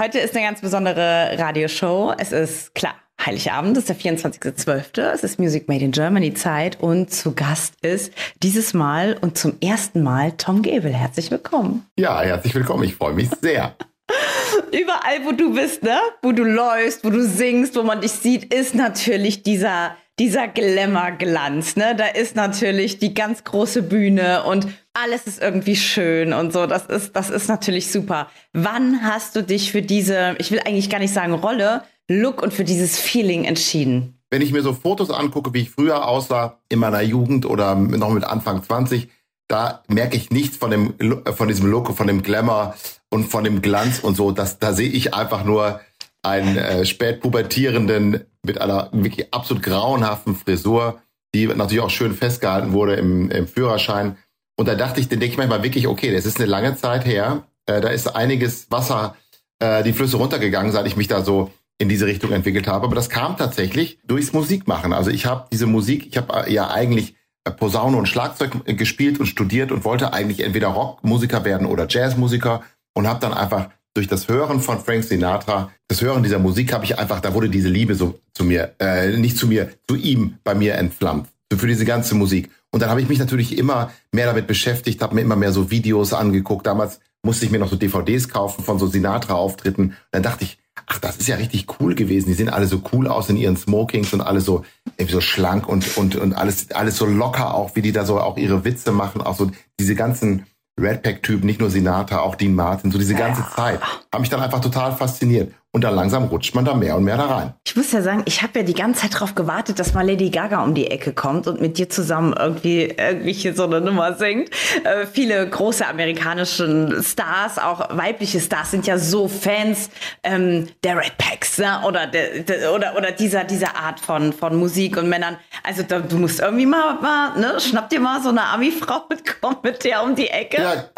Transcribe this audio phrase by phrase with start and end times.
[0.00, 2.14] Heute ist eine ganz besondere Radioshow.
[2.16, 4.98] Es ist klar, Heiligabend ist der 24.12.
[4.98, 8.10] Es ist Music Made in Germany Zeit und zu Gast ist
[8.42, 10.94] dieses Mal und zum ersten Mal Tom Gebel.
[10.94, 11.86] Herzlich willkommen.
[11.98, 12.84] Ja, herzlich willkommen.
[12.84, 13.76] Ich freue mich sehr.
[14.72, 15.98] Überall, wo du bist, ne?
[16.22, 21.76] Wo du läufst, wo du singst, wo man dich sieht, ist natürlich dieser dieser Glamour-Glanz,
[21.76, 21.96] ne?
[21.96, 26.66] Da ist natürlich die ganz große Bühne und alles ist irgendwie schön und so.
[26.66, 28.28] Das ist, das ist natürlich super.
[28.52, 32.52] Wann hast du dich für diese, ich will eigentlich gar nicht sagen Rolle, Look und
[32.52, 34.20] für dieses Feeling entschieden?
[34.28, 38.10] Wenn ich mir so Fotos angucke, wie ich früher aussah, in meiner Jugend oder noch
[38.10, 39.08] mit Anfang 20,
[39.48, 40.94] da merke ich nichts von dem,
[41.34, 42.74] von diesem Look, von dem Glamour
[43.08, 44.32] und von dem Glanz und so.
[44.32, 45.80] Das, da sehe ich einfach nur
[46.22, 51.00] einen äh, spätpubertierenden mit einer wirklich absolut grauenhaften Frisur,
[51.34, 54.16] die natürlich auch schön festgehalten wurde im, im Führerschein.
[54.56, 57.06] Und da dachte ich, dann denke ich manchmal wirklich, okay, das ist eine lange Zeit
[57.06, 57.44] her.
[57.66, 59.16] Äh, da ist einiges Wasser
[59.58, 62.86] äh, die Flüsse runtergegangen, seit ich mich da so in diese Richtung entwickelt habe.
[62.86, 64.92] Aber das kam tatsächlich durchs Musikmachen.
[64.92, 67.14] Also ich habe diese Musik, ich habe äh, ja eigentlich
[67.44, 71.86] äh, Posaune und Schlagzeug äh, gespielt und studiert und wollte eigentlich entweder Rockmusiker werden oder
[71.88, 72.62] Jazzmusiker
[72.94, 76.84] und habe dann einfach durch das Hören von Frank Sinatra, das Hören dieser Musik habe
[76.84, 80.38] ich einfach, da wurde diese Liebe so zu mir, äh, nicht zu mir, zu ihm
[80.44, 81.28] bei mir entflammt.
[81.52, 82.48] Für diese ganze Musik.
[82.70, 85.72] Und dann habe ich mich natürlich immer mehr damit beschäftigt, habe mir immer mehr so
[85.72, 86.64] Videos angeguckt.
[86.64, 89.96] Damals musste ich mir noch so DVDs kaufen von so Sinatra-Auftritten.
[90.12, 92.28] Dann dachte ich, ach, das ist ja richtig cool gewesen.
[92.28, 94.64] Die sehen alle so cool aus in ihren Smokings und alle so
[95.08, 98.36] so schlank und und und alles alles so locker auch, wie die da so auch
[98.36, 100.46] ihre Witze machen, auch so diese ganzen
[100.80, 103.50] Red Pack-Typen, nicht nur Sinatra, auch Dean Martin, so diese ganze ja.
[103.54, 103.80] Zeit,
[104.12, 105.52] haben mich dann einfach total fasziniert.
[105.72, 107.54] Und dann langsam rutscht man da mehr und mehr da rein.
[107.64, 110.28] Ich muss ja sagen, ich habe ja die ganze Zeit darauf gewartet, dass mal Lady
[110.28, 114.50] Gaga um die Ecke kommt und mit dir zusammen irgendwie irgendwelche so eine Nummer singt.
[114.82, 119.90] Äh, viele große amerikanische Stars, auch weibliche Stars, sind ja so Fans
[120.24, 121.80] ähm, der Red Packs ne?
[121.86, 125.36] oder, der, der, oder, oder dieser, dieser Art von, von Musik und Männern.
[125.62, 127.60] Also da, du musst irgendwie mal, mal ne?
[127.60, 130.60] schnapp dir mal so eine Ami-Frau und komm mit der um die Ecke.
[130.60, 130.90] Ja.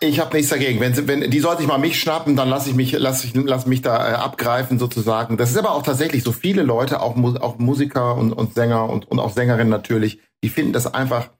[0.00, 0.80] Ich habe nichts dagegen.
[0.80, 3.66] Wenn, wenn die sollte sich mal mich schnappen, dann lasse ich mich, lass ich, lass
[3.66, 5.36] mich da äh, abgreifen sozusagen.
[5.36, 9.10] Das ist aber auch tatsächlich so viele Leute, auch, auch Musiker und, und Sänger und,
[9.10, 11.30] und auch Sängerinnen natürlich, die finden das einfach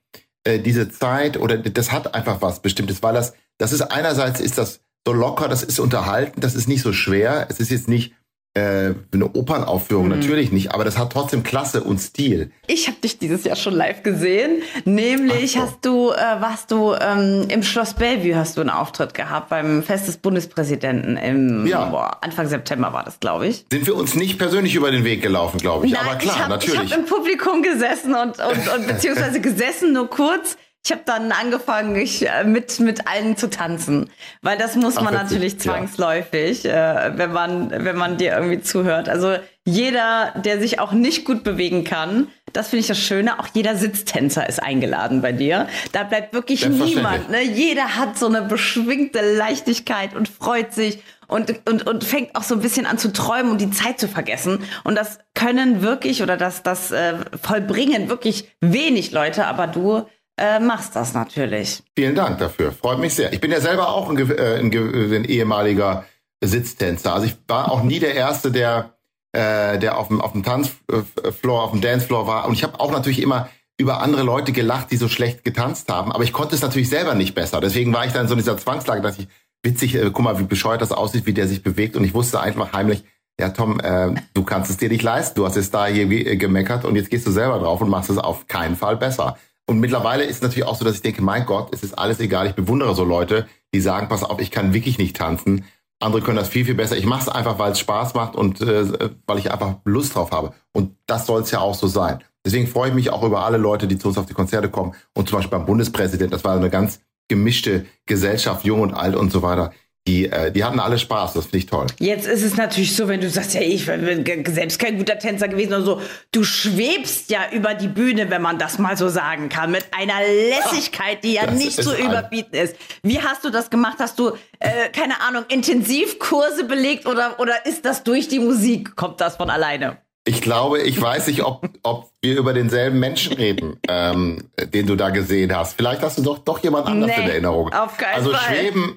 [0.44, 4.58] äh, diese Zeit oder das hat einfach was Bestimmtes, weil das, das ist einerseits ist
[4.58, 7.46] das so locker, das ist unterhalten, das ist nicht so schwer.
[7.50, 8.14] Es ist jetzt nicht
[8.54, 10.12] äh, eine Opernaufführung mhm.
[10.12, 12.52] natürlich nicht, aber das hat trotzdem Klasse und Stil.
[12.68, 15.60] Ich habe dich dieses Jahr schon live gesehen, nämlich so.
[15.60, 19.82] hast du, äh, warst du ähm, im Schloss Bellevue hast du einen Auftritt gehabt beim
[19.82, 21.84] Fest des Bundespräsidenten im ja.
[21.86, 23.66] boah, Anfang September war das, glaube ich.
[23.72, 26.42] Sind wir uns nicht persönlich über den Weg gelaufen, glaube ich, Nein, aber klar, ich
[26.42, 26.82] hab, natürlich.
[26.84, 31.32] Ich habe im Publikum gesessen und, und, und beziehungsweise gesessen nur kurz ich habe dann
[31.32, 34.10] angefangen, ich, äh, mit, mit allen zu tanzen.
[34.42, 37.06] Weil das muss man Ach, natürlich zwangsläufig, ja.
[37.06, 39.08] äh, wenn, man, wenn man dir irgendwie zuhört.
[39.08, 43.48] Also jeder, der sich auch nicht gut bewegen kann, das finde ich das Schöne, auch
[43.54, 45.68] jeder Sitztänzer ist eingeladen bei dir.
[45.92, 47.30] Da bleibt wirklich niemand.
[47.30, 47.42] Ne?
[47.42, 52.54] Jeder hat so eine beschwingte Leichtigkeit und freut sich und, und, und fängt auch so
[52.54, 54.62] ein bisschen an zu träumen und die Zeit zu vergessen.
[54.84, 60.06] Und das können wirklich oder das, das äh, vollbringen wirklich wenig Leute, aber du
[60.36, 61.82] äh, machst das natürlich.
[61.96, 62.72] Vielen Dank dafür.
[62.72, 63.32] Freut mich sehr.
[63.32, 66.04] Ich bin ja selber auch ein, äh, ein, ein ehemaliger
[66.42, 67.14] Sitztänzer.
[67.14, 68.94] Also ich war auch nie der Erste, der,
[69.32, 72.46] äh, der auf dem, auf dem Tanzfloor, auf dem Dancefloor war.
[72.46, 76.12] Und ich habe auch natürlich immer über andere Leute gelacht, die so schlecht getanzt haben.
[76.12, 77.60] Aber ich konnte es natürlich selber nicht besser.
[77.60, 79.28] Deswegen war ich dann so in dieser Zwangslage, dass ich
[79.62, 81.96] witzig, äh, guck mal, wie bescheuert das aussieht, wie der sich bewegt.
[81.96, 83.04] Und ich wusste einfach heimlich,
[83.38, 85.36] ja, Tom, äh, du kannst es dir nicht leisten.
[85.36, 86.06] Du hast es da hier
[86.36, 89.36] gemeckert und jetzt gehst du selber drauf und machst es auf keinen Fall besser.
[89.66, 92.20] Und mittlerweile ist es natürlich auch so, dass ich denke, mein Gott, es ist alles
[92.20, 92.46] egal.
[92.46, 95.64] Ich bewundere so Leute, die sagen, pass auf, ich kann wirklich nicht tanzen.
[96.00, 96.96] Andere können das viel, viel besser.
[96.96, 100.32] Ich mache es einfach, weil es Spaß macht und äh, weil ich einfach Lust drauf
[100.32, 100.52] habe.
[100.72, 102.22] Und das soll es ja auch so sein.
[102.44, 104.94] Deswegen freue ich mich auch über alle Leute, die zu uns auf die Konzerte kommen.
[105.14, 109.32] Und zum Beispiel beim Bundespräsident, das war eine ganz gemischte Gesellschaft, jung und alt und
[109.32, 109.72] so weiter
[110.06, 111.86] die, äh, die hatten alle Spaß, das finde ich toll.
[111.98, 115.48] Jetzt ist es natürlich so, wenn du sagst, ja, ich bin selbst kein guter Tänzer
[115.48, 119.48] gewesen oder so, du schwebst ja über die Bühne, wenn man das mal so sagen
[119.48, 122.76] kann, mit einer Lässigkeit, die ja das nicht zu überbieten ist.
[123.02, 123.96] Wie hast du das gemacht?
[123.98, 128.96] Hast du, äh, keine Ahnung, Intensivkurse belegt oder, oder ist das durch die Musik?
[128.96, 130.03] Kommt das von alleine?
[130.26, 134.96] Ich glaube, ich weiß nicht, ob, ob wir über denselben Menschen reden, ähm, den du
[134.96, 135.74] da gesehen hast.
[135.76, 137.70] Vielleicht hast du doch, doch jemand anders nee, in Erinnerung.
[137.74, 138.56] Auf keinen also Fall.
[138.56, 138.96] Schweben,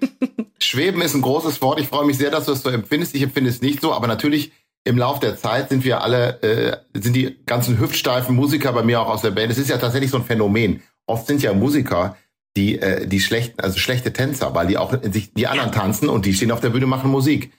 [0.60, 1.82] Schweben ist ein großes Wort.
[1.82, 3.14] Ich freue mich sehr, dass du es so empfindest.
[3.14, 4.54] Ich empfinde es nicht so, aber natürlich
[4.86, 9.02] im Lauf der Zeit sind wir alle, äh, sind die ganzen hüftsteifen Musiker bei mir
[9.02, 9.52] auch aus der Band.
[9.52, 10.82] Es ist ja tatsächlich so ein Phänomen.
[11.08, 12.16] Oft sind ja Musiker,
[12.56, 16.26] die, äh, die schlechten, also schlechte Tänzer, weil die auch sich die anderen tanzen und
[16.26, 17.52] die stehen auf der Bühne machen Musik.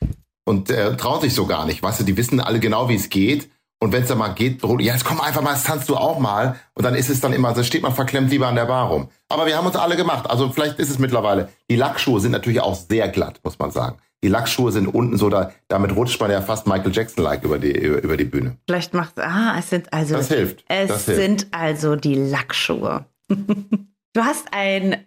[0.46, 1.82] und äh, trauen sich so gar nicht.
[1.82, 3.50] Weißt du, die wissen alle genau, wie es geht.
[3.80, 6.18] Und wenn es dann mal geht, ja, jetzt komm einfach mal, jetzt tanzt du auch
[6.18, 6.56] mal.
[6.74, 9.08] Und dann ist es dann immer, da steht man verklemmt lieber an der Bar rum.
[9.28, 10.28] Aber wir haben uns alle gemacht.
[10.28, 11.48] Also vielleicht ist es mittlerweile.
[11.70, 13.98] Die Lackschuhe sind natürlich auch sehr glatt, muss man sagen.
[14.24, 17.70] Die Lackschuhe sind unten so, da, damit rutscht man ja fast Michael Jackson-like über die,
[17.70, 18.56] über, über, die Bühne.
[18.66, 20.16] Vielleicht macht, ah, es sind also.
[20.16, 20.64] Das hilft.
[20.66, 21.20] Es das hilft.
[21.20, 23.04] sind also die Lackschuhe.
[23.28, 25.06] du hast ein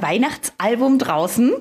[0.00, 1.52] Weihnachtsalbum draußen.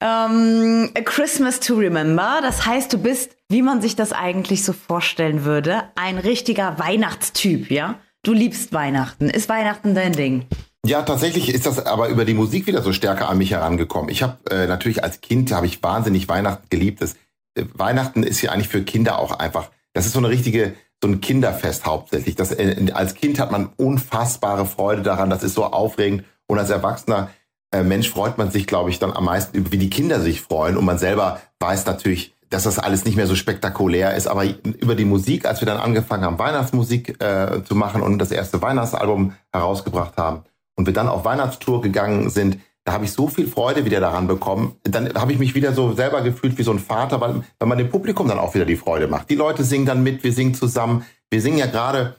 [0.00, 2.38] Ähm, A Christmas to Remember.
[2.42, 7.70] Das heißt, du bist, wie man sich das eigentlich so vorstellen würde, ein richtiger Weihnachtstyp,
[7.70, 7.98] ja?
[8.22, 9.30] Du liebst Weihnachten.
[9.30, 10.46] Ist Weihnachten dein Ding?
[10.86, 14.10] Ja, tatsächlich ist das aber über die Musik wieder so stärker an mich herangekommen.
[14.10, 17.02] Ich habe äh, natürlich als Kind habe ich wahnsinnig Weihnachten geliebt.
[17.02, 17.14] Das,
[17.54, 19.70] äh, Weihnachten ist ja eigentlich für Kinder auch einfach.
[19.92, 22.34] Das ist so eine richtige so ein Kinderfest hauptsächlich.
[22.34, 25.30] Das, äh, als Kind hat man unfassbare Freude daran.
[25.30, 26.24] Das ist so aufregend.
[26.46, 27.30] Und als Erwachsener
[27.72, 30.76] äh, Mensch freut man sich, glaube ich, dann am meisten, wie die Kinder sich freuen.
[30.76, 34.26] Und man selber weiß natürlich, dass das alles nicht mehr so spektakulär ist.
[34.26, 38.30] Aber über die Musik, als wir dann angefangen haben, Weihnachtsmusik äh, zu machen und das
[38.30, 40.44] erste Weihnachtsalbum herausgebracht haben
[40.76, 44.26] und wir dann auf Weihnachtstour gegangen sind, da habe ich so viel Freude wieder daran
[44.26, 44.76] bekommen.
[44.84, 47.76] Dann habe ich mich wieder so selber gefühlt wie so ein Vater, weil, weil man
[47.76, 49.28] dem Publikum dann auch wieder die Freude macht.
[49.28, 51.04] Die Leute singen dann mit, wir singen zusammen.
[51.28, 52.16] Wir singen ja gerade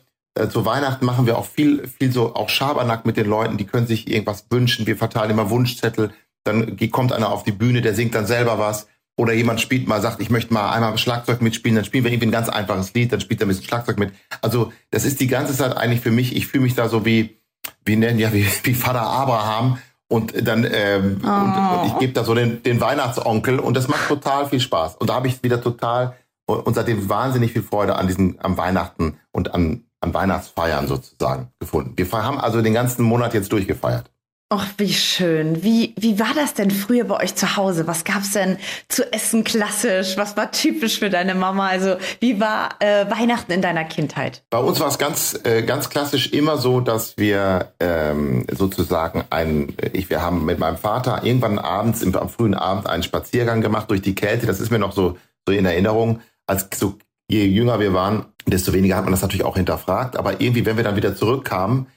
[0.49, 3.87] zu Weihnachten machen wir auch viel, viel so auch Schabernack mit den Leuten, die können
[3.87, 4.87] sich irgendwas wünschen.
[4.87, 6.11] Wir verteilen immer Wunschzettel.
[6.43, 8.87] Dann kommt einer auf die Bühne, der singt dann selber was.
[9.17, 12.27] Oder jemand spielt mal, sagt, ich möchte mal einmal Schlagzeug mitspielen, dann spielen wir irgendwie
[12.27, 14.13] ein ganz einfaches Lied, dann spielt er ein bisschen Schlagzeug mit.
[14.41, 17.37] Also das ist die ganze Zeit eigentlich für mich, ich fühle mich da so wie,
[17.83, 19.77] wie nennen ja, wie, wie Vater Abraham.
[20.07, 21.27] Und dann ähm, oh.
[21.27, 24.95] und, und, ich gebe da so den, den Weihnachtsonkel und das macht total viel Spaß.
[24.95, 26.15] Und da habe ich wieder total
[26.45, 31.93] und seitdem wahnsinnig viel Freude an diesen am Weihnachten und an an Weihnachtsfeiern sozusagen gefunden.
[31.97, 34.09] Wir haben also den ganzen Monat jetzt durchgefeiert.
[34.51, 35.61] Ach, wie schön.
[35.61, 37.85] Wie, wie war das denn früher bei euch zu Hause?
[37.85, 38.57] Was gab's denn
[38.87, 40.17] zu essen klassisch?
[40.17, 41.67] Was war typisch für deine Mama?
[41.67, 44.43] Also, wie war äh, Weihnachten in deiner Kindheit?
[44.49, 49.75] Bei uns war es ganz, äh, ganz klassisch immer so, dass wir ähm, sozusagen ein,
[49.93, 53.91] ich, wir haben mit meinem Vater irgendwann abends, im, am frühen Abend einen Spaziergang gemacht
[53.91, 54.47] durch die Kälte.
[54.47, 55.15] Das ist mir noch so,
[55.47, 56.21] so in Erinnerung.
[56.47, 56.97] Als so
[57.29, 60.17] je jünger wir waren, desto weniger hat man das natürlich auch hinterfragt.
[60.17, 61.87] Aber irgendwie, wenn wir dann wieder zurückkamen,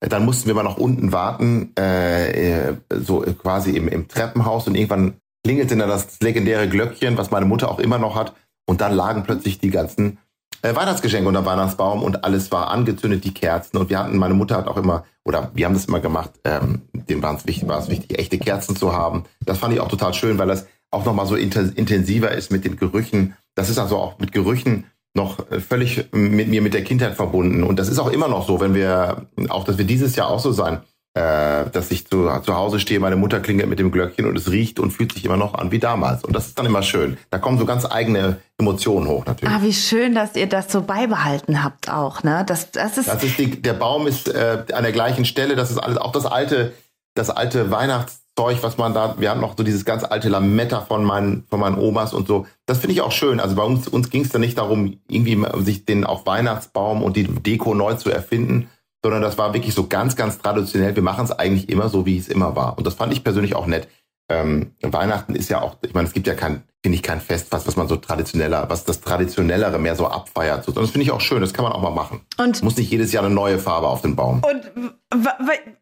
[0.00, 5.14] dann mussten wir mal noch unten warten, äh, so quasi im, im Treppenhaus und irgendwann
[5.44, 8.34] klingelte dann das legendäre Glöckchen, was meine Mutter auch immer noch hat.
[8.66, 10.18] Und dann lagen plötzlich die ganzen
[10.62, 13.76] äh, Weihnachtsgeschenke unter Weihnachtsbaum und alles war angezündet, die Kerzen.
[13.76, 16.82] Und wir hatten, meine Mutter hat auch immer, oder wir haben das immer gemacht, ähm,
[16.92, 19.24] dem war es wichtig, war es wichtig, echte Kerzen zu haben.
[19.44, 22.76] Das fand ich auch total schön, weil das auch nochmal so intensiver ist mit den
[22.76, 23.36] Gerüchen.
[23.54, 27.62] Das ist also auch mit Gerüchen noch äh, völlig mit mir, mit der Kindheit verbunden.
[27.62, 30.40] Und das ist auch immer noch so, wenn wir, auch dass wir dieses Jahr auch
[30.40, 30.80] so sein,
[31.14, 34.50] äh, dass ich zu, zu Hause stehe, meine Mutter klingelt mit dem Glöckchen und es
[34.50, 36.22] riecht und fühlt sich immer noch an wie damals.
[36.24, 37.18] Und das ist dann immer schön.
[37.30, 39.52] Da kommen so ganz eigene Emotionen hoch natürlich.
[39.52, 42.44] Ah, wie schön, dass ihr das so beibehalten habt auch, ne?
[42.46, 45.56] Das, das ist, das ist die, der Baum ist äh, an der gleichen Stelle.
[45.56, 46.72] Das ist alles, auch das alte,
[47.14, 50.80] das alte Weihnachts Zeug, was man da, wir hatten noch so dieses ganz alte Lametta
[50.80, 52.46] von meinen, von meinen Omas und so.
[52.66, 53.40] Das finde ich auch schön.
[53.40, 57.16] Also bei uns, uns ging es da nicht darum, irgendwie sich den auf Weihnachtsbaum und
[57.16, 58.70] die Deko neu zu erfinden,
[59.02, 60.94] sondern das war wirklich so ganz, ganz traditionell.
[60.94, 62.78] Wir machen es eigentlich immer so, wie es immer war.
[62.78, 63.88] Und das fand ich persönlich auch nett.
[64.30, 67.48] Ähm, Weihnachten ist ja auch, ich meine, es gibt ja kein, finde ich, kein Fest,
[67.50, 70.68] was, was man so traditioneller, was das Traditionellere mehr so abfeiert.
[70.68, 72.20] Und das finde ich auch schön, das kann man auch mal machen.
[72.38, 74.42] Und muss nicht jedes Jahr eine neue Farbe auf den Baum.
[74.48, 74.70] Und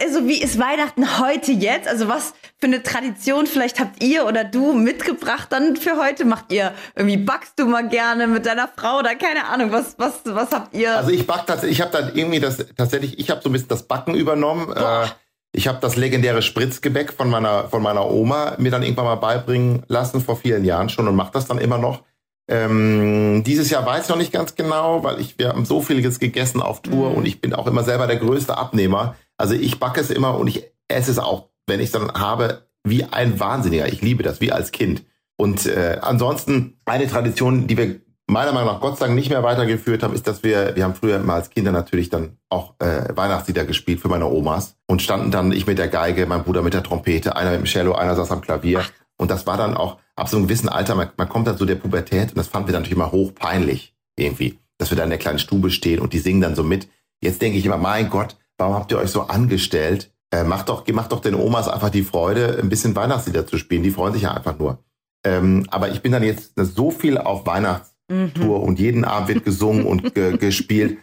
[0.03, 1.87] also wie ist Weihnachten heute jetzt?
[1.87, 6.25] Also was für eine Tradition vielleicht habt ihr oder du mitgebracht dann für heute?
[6.25, 10.23] Macht ihr irgendwie backst du mal gerne mit deiner Frau oder keine Ahnung, was was
[10.25, 10.97] was habt ihr?
[10.97, 13.69] Also ich back tatsächlich, ich habe dann irgendwie das tatsächlich, ich habe so ein bisschen
[13.69, 14.67] das Backen übernommen.
[14.67, 15.05] Boah.
[15.05, 19.17] Äh, ich habe das legendäre Spritzgebäck von meiner, von meiner Oma mir dann irgendwann mal
[19.17, 22.03] beibringen lassen, vor vielen Jahren schon und mache das dann immer noch.
[22.51, 26.19] Ähm, dieses Jahr weiß ich noch nicht ganz genau, weil ich, wir haben so vieles
[26.19, 27.17] gegessen auf Tour mhm.
[27.17, 29.17] und ich bin auch immer selber der größte Abnehmer.
[29.37, 32.69] Also ich backe es immer und ich esse es auch, wenn ich es dann habe,
[32.85, 33.87] wie ein Wahnsinniger.
[33.89, 35.05] Ich liebe das, wie als Kind.
[35.37, 39.43] Und äh, ansonsten eine Tradition, die wir meiner Meinung nach Gott sei Dank nicht mehr
[39.43, 43.17] weitergeführt haben, ist, dass wir, wir haben früher immer als Kinder natürlich dann auch äh,
[43.17, 46.75] Weihnachtslieder gespielt für meine Omas und standen dann ich mit der Geige, mein Bruder mit
[46.75, 48.85] der Trompete, einer mit dem Cello, einer saß am Klavier.
[49.17, 51.65] Und das war dann auch ab so einem gewissen Alter, man, man kommt dann zu
[51.65, 55.11] der Pubertät und das fanden wir dann natürlich immer hochpeinlich irgendwie, dass wir da in
[55.11, 56.89] der kleinen Stube stehen und die singen dann so mit.
[57.21, 60.13] Jetzt denke ich immer, mein Gott, warum habt ihr euch so angestellt?
[60.31, 63.83] Äh, macht doch, macht doch den Omas einfach die Freude, ein bisschen Weihnachtslieder zu spielen.
[63.83, 64.85] Die freuen sich ja einfach nur.
[65.25, 68.35] Ähm, aber ich bin dann jetzt so viel auf Weihnachts mhm.
[68.35, 70.99] Tour und jeden Abend wird gesungen und ge gespielt.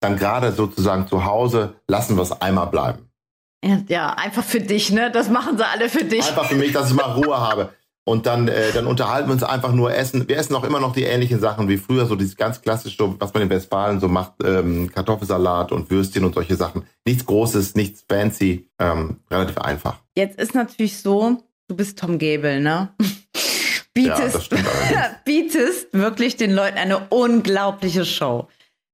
[0.00, 3.06] Dann gerade sozusagen zu Hause lassen wir es einmal bleiben.
[3.88, 5.10] Ja, einfach für dich, ne?
[5.10, 6.28] Das machen sie alle für dich.
[6.28, 7.70] Einfach für mich, dass ich mal Ruhe habe.
[8.08, 10.28] Und dann, äh, dann unterhalten wir uns einfach nur essen.
[10.28, 13.34] Wir essen auch immer noch die ähnlichen Sachen wie früher, so dieses ganz klassische, was
[13.34, 16.84] man in Westfalen so macht, ähm, Kartoffelsalat und Würstchen und solche Sachen.
[17.04, 19.98] Nichts Großes, nichts fancy, ähm, relativ einfach.
[20.16, 22.90] Jetzt ist natürlich so, du bist Tom Gable, ne?
[24.02, 28.48] bietest, ja, bietest wirklich den Leuten eine unglaubliche Show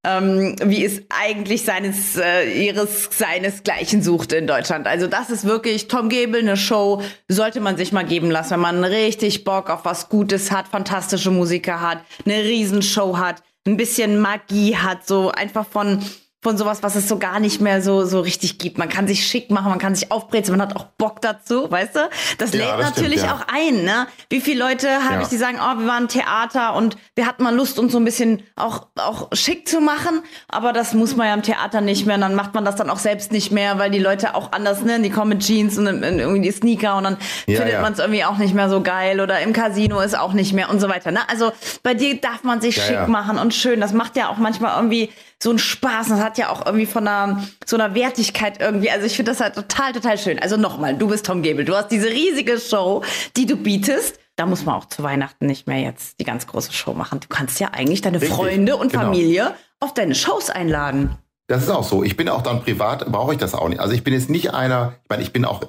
[0.05, 4.87] ähm, wie es eigentlich seines, äh, ihres, seinesgleichen suchte in Deutschland.
[4.87, 8.61] Also das ist wirklich Tom Gebel, eine Show, sollte man sich mal geben lassen, wenn
[8.61, 14.19] man richtig Bock auf was Gutes hat, fantastische Musiker hat, eine Riesenshow hat, ein bisschen
[14.19, 16.05] Magie hat, so einfach von
[16.43, 18.77] von sowas, was es so gar nicht mehr so, so richtig gibt.
[18.77, 21.95] Man kann sich schick machen, man kann sich aufbrezeln, man hat auch Bock dazu, weißt
[21.95, 22.01] du?
[22.39, 23.35] Das lädt das natürlich stimmt, ja.
[23.37, 24.09] auch ein, ne?
[24.29, 25.23] Wie viele Leute habe ja.
[25.23, 28.05] ich, die sagen, oh, wir waren Theater und wir hatten mal Lust, uns so ein
[28.05, 32.17] bisschen auch, auch schick zu machen, aber das muss man ja im Theater nicht mehr
[32.17, 34.83] und dann macht man das dann auch selbst nicht mehr, weil die Leute auch anders,
[34.83, 35.01] ne?
[35.01, 38.25] Die kommen mit Jeans und irgendwie die Sneaker und dann ja, findet man es irgendwie
[38.25, 41.13] auch nicht mehr so geil oder im Casino ist auch nicht mehr und so weiter,
[41.13, 41.21] ne?
[41.31, 41.53] Also
[41.85, 43.81] bei dir darf man sich schick machen und schön.
[43.81, 45.11] Das macht ja auch manchmal irgendwie
[45.43, 46.09] so ein Spaß.
[46.09, 48.91] Das hat ja auch irgendwie von einer, so einer Wertigkeit irgendwie.
[48.91, 50.39] Also ich finde das halt total, total schön.
[50.39, 51.65] Also nochmal, du bist Tom Gable.
[51.65, 53.03] Du hast diese riesige Show,
[53.37, 54.21] die du bietest.
[54.37, 57.19] Da muss man auch zu Weihnachten nicht mehr jetzt die ganz große Show machen.
[57.21, 59.05] Du kannst ja eigentlich deine Richtig, Freunde und genau.
[59.05, 61.17] Familie auf deine Shows einladen.
[61.49, 62.05] Das ist auch so.
[62.05, 63.81] Ich bin auch dann privat, brauche ich das auch nicht.
[63.81, 65.63] Also ich bin jetzt nicht einer, ich meine, ich bin auch,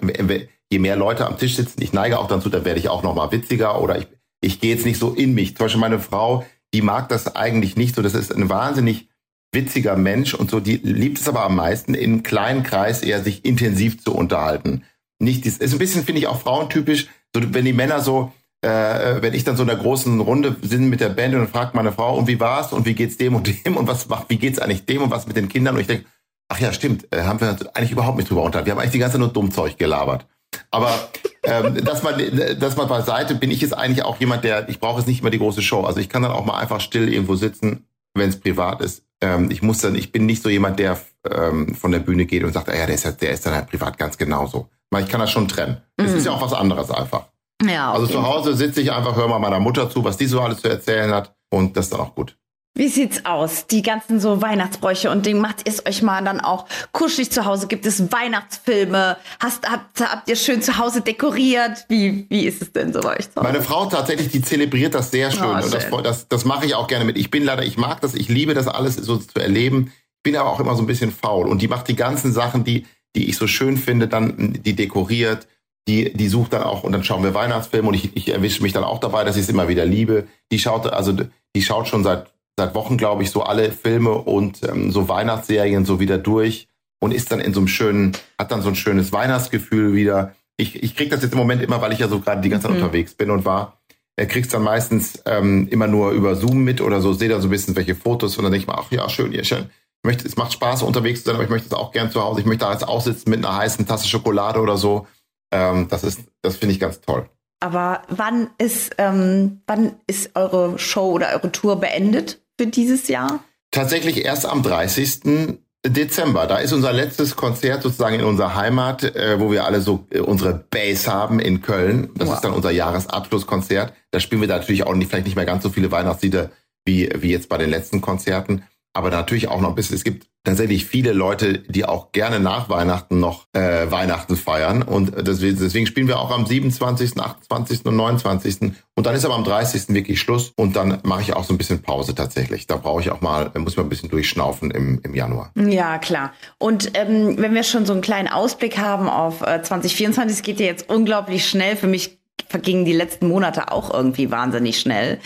[0.70, 3.16] je mehr Leute am Tisch sitzen, ich neige auch dazu, dann werde ich auch noch
[3.16, 4.08] mal witziger oder ich,
[4.40, 5.58] ich gehe jetzt nicht so in mich.
[5.58, 8.04] Zum Beispiel meine Frau, die mag das eigentlich nicht so.
[8.04, 9.10] Das ist ein wahnsinnig
[9.54, 13.24] witziger Mensch und so, die liebt es aber am meisten, in einem kleinen Kreis eher
[13.24, 14.84] sich intensiv zu unterhalten.
[15.20, 18.32] Nicht, ist ein bisschen, finde ich, auch frauentypisch, so, wenn die Männer so,
[18.62, 21.50] äh, wenn ich dann so in der großen Runde sind mit der Band und dann
[21.50, 24.30] fragt meine Frau, und wie war's und wie geht's dem und dem und was macht,
[24.30, 26.06] wie geht's eigentlich dem und was mit den Kindern und ich denke,
[26.50, 28.68] ach ja, stimmt, äh, haben wir eigentlich überhaupt nicht drüber unterhalten.
[28.68, 30.26] Wir haben eigentlich die ganze Zeit nur Dummzeug gelabert.
[30.70, 31.10] Aber
[31.44, 32.16] ähm, dass man,
[32.60, 35.32] dass man beiseite bin ich jetzt eigentlich auch jemand, der, ich brauche jetzt nicht immer
[35.32, 35.82] die große Show.
[35.82, 39.50] Also ich kann dann auch mal einfach still irgendwo sitzen, wenn es privat ist ähm,
[39.50, 41.00] ich muss dann, ich bin nicht so jemand, der
[41.30, 43.54] ähm, von der Bühne geht und sagt, ah ja, der ist, halt, der ist dann
[43.54, 44.70] halt privat ganz genauso.
[44.92, 45.78] Weil ich kann das schon trennen.
[45.96, 46.18] Es mhm.
[46.18, 47.28] ist ja auch was anderes einfach.
[47.66, 50.42] Ja, also zu Hause sitze ich einfach, höre mal meiner Mutter zu, was die so
[50.42, 52.38] alles zu erzählen hat und das ist dann auch gut.
[52.76, 53.68] Wie sieht's aus?
[53.68, 57.68] Die ganzen so Weihnachtsbräuche und Ding macht es euch mal dann auch kuschelig zu Hause?
[57.68, 59.18] Gibt es Weihnachtsfilme?
[59.40, 61.86] Hast, habt, habt ihr schön zu Hause dekoriert?
[61.88, 63.44] Wie, wie ist es denn so bei euch zu Hause?
[63.44, 65.44] Meine Frau tatsächlich, die zelebriert das sehr schön.
[65.44, 65.94] Oh, schön.
[65.94, 67.16] Und das, das, das mache ich auch gerne mit.
[67.16, 69.94] Ich bin leider, ich mag das, ich liebe das alles so zu erleben.
[70.18, 71.48] Ich bin aber auch immer so ein bisschen faul.
[71.48, 75.48] Und die macht die ganzen Sachen, die, die ich so schön finde, dann, die dekoriert,
[75.88, 78.74] die, die sucht dann auch, und dann schauen wir Weihnachtsfilme und ich, ich erwische mich
[78.74, 80.28] dann auch dabei, dass ich es immer wieder liebe.
[80.52, 81.14] Die schaut, also,
[81.56, 85.86] die schaut schon seit seit Wochen, glaube ich, so alle Filme und ähm, so Weihnachtsserien
[85.86, 86.68] so wieder durch
[87.00, 90.36] und ist dann in so einem schönen, hat dann so ein schönes Weihnachtsgefühl wieder.
[90.58, 92.68] Ich, ich krieg das jetzt im Moment immer, weil ich ja so gerade die ganze
[92.68, 92.84] Zeit mhm.
[92.84, 93.82] unterwegs bin und war.
[94.16, 97.48] Er kriegt's dann meistens ähm, immer nur über Zoom mit oder so, sehe da so
[97.48, 99.66] ein bisschen welche Fotos und dann denke ich mir, ach ja, schön, ja, schön.
[100.04, 102.22] Ich möchte, es macht Spaß, unterwegs zu sein, aber ich möchte es auch gern zu
[102.22, 102.42] Hause.
[102.42, 105.08] Ich möchte da jetzt auch sitzen mit einer heißen Tasse Schokolade oder so.
[105.52, 107.28] Ähm, das ist, das finde ich ganz toll.
[107.60, 112.43] Aber wann ist, ähm, wann ist eure Show oder eure Tour beendet?
[112.60, 113.44] Für dieses Jahr?
[113.72, 115.58] Tatsächlich erst am 30.
[115.86, 116.48] Dezember.
[116.48, 120.20] Da ist unser letztes Konzert sozusagen in unserer Heimat, äh, wo wir alle so äh,
[120.20, 122.10] unsere Base haben in Köln.
[122.16, 122.36] Das wow.
[122.36, 123.94] ist dann unser Jahresabschlusskonzert.
[124.12, 126.52] Da spielen wir da natürlich auch nicht, vielleicht nicht mehr ganz so viele Weihnachtslieder
[126.86, 128.64] wie, wie jetzt bei den letzten Konzerten.
[128.94, 132.70] Aber natürlich auch noch ein bisschen, es gibt tatsächlich viele Leute, die auch gerne nach
[132.70, 134.84] Weihnachten noch äh, Weihnachten feiern.
[134.84, 137.86] Und deswegen, deswegen spielen wir auch am 27., 28.
[137.86, 138.74] und 29.
[138.96, 139.90] Und dann ist aber am 30.
[139.90, 140.52] wirklich Schluss.
[140.56, 142.68] Und dann mache ich auch so ein bisschen Pause tatsächlich.
[142.68, 145.52] Da brauche ich auch mal, muss man ein bisschen durchschnaufen im, im Januar.
[145.56, 146.34] Ja, klar.
[146.58, 150.60] Und ähm, wenn wir schon so einen kleinen Ausblick haben auf äh, 2024, es geht
[150.60, 151.78] ja jetzt unglaublich schnell.
[151.78, 155.20] Für mich vergingen die letzten Monate auch irgendwie wahnsinnig schnell.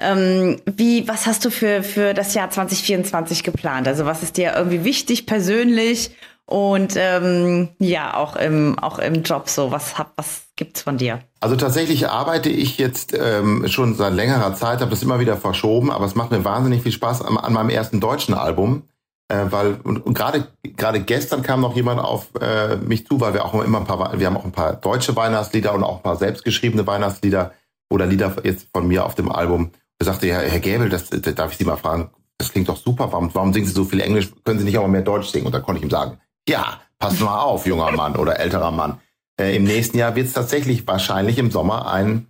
[0.00, 3.88] Ähm, wie, was hast du für, für das Jahr 2024 geplant?
[3.88, 6.10] Also was ist dir irgendwie wichtig persönlich
[6.46, 9.70] und ähm, ja, auch im, auch im Job so?
[9.70, 11.20] Was, hab, was gibt's von dir?
[11.40, 15.90] Also tatsächlich arbeite ich jetzt ähm, schon seit längerer Zeit, habe das immer wieder verschoben,
[15.90, 18.84] aber es macht mir wahnsinnig viel Spaß an, an meinem ersten deutschen Album.
[19.28, 23.32] Äh, weil und, und gerade gerade gestern kam noch jemand auf äh, mich zu, weil
[23.32, 26.02] wir auch immer ein paar wir haben auch ein paar deutsche Weihnachtslieder und auch ein
[26.02, 27.52] paar selbstgeschriebene Weihnachtslieder
[27.90, 29.70] oder Lieder jetzt von mir auf dem Album.
[29.98, 32.76] Da sagte ja, Herr Gäbel, das, das darf ich Sie mal fragen, das klingt doch
[32.76, 33.12] super.
[33.12, 34.30] Warum, warum singen Sie so viel Englisch?
[34.44, 35.46] Können Sie nicht auch mal mehr Deutsch singen?
[35.46, 39.00] Und da konnte ich ihm sagen, ja, pass mal auf, junger Mann oder älterer Mann.
[39.40, 42.26] Äh, Im nächsten Jahr wird es tatsächlich wahrscheinlich im Sommer ein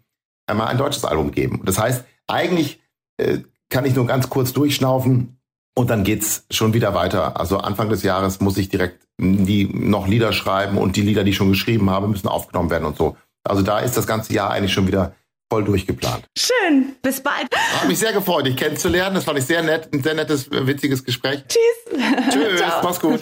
[0.47, 1.63] einmal ein deutsches Album geben.
[1.65, 2.81] Das heißt, eigentlich
[3.17, 3.39] äh,
[3.71, 5.39] kann ich nur ganz kurz durchschnaufen
[5.75, 7.38] und dann geht's schon wieder weiter.
[7.38, 11.31] Also Anfang des Jahres muss ich direkt die noch Lieder schreiben und die Lieder, die
[11.31, 13.16] ich schon geschrieben habe, müssen aufgenommen werden und so.
[13.45, 15.14] Also da ist das ganze Jahr eigentlich schon wieder
[15.50, 16.25] voll durchgeplant.
[16.37, 17.47] Schön, bis bald.
[17.52, 19.14] Hat mich sehr gefreut, dich kennenzulernen.
[19.14, 21.45] Das fand ich sehr nett, ein sehr nettes, witziges Gespräch.
[21.47, 22.00] Tschüss.
[22.31, 23.21] Tschüss, mach's gut.